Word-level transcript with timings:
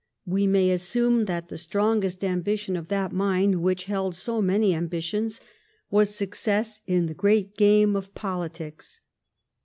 We 0.25 0.47
may 0.47 0.71
assume 0.71 1.25
that 1.25 1.49
the 1.49 1.59
strongest 1.59 2.23
ambition 2.23 2.75
of 2.75 2.87
that 2.87 3.11
mind, 3.11 3.61
which 3.61 3.83
held 3.85 4.15
so 4.15 4.41
many 4.41 4.73
ambitions, 4.73 5.39
was 5.91 6.09
success 6.15 6.81
in 6.87 7.05
the 7.05 7.13
great 7.13 7.55
game 7.55 7.95
of 7.95 8.15
poHtics. 8.15 9.01